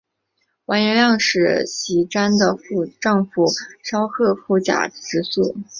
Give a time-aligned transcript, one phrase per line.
[0.65, 3.45] 完颜亮使习拈的丈夫
[3.83, 5.55] 稍喝押护卫直宿。